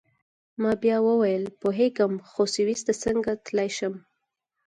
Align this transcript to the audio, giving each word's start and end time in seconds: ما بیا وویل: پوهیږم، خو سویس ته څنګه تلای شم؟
ما 0.61 0.71
بیا 0.83 0.97
وویل: 1.07 1.43
پوهیږم، 1.61 2.13
خو 2.29 2.41
سویس 2.55 2.81
ته 2.87 2.93
څنګه 3.03 3.31
تلای 3.45 3.69
شم؟ 3.77 3.93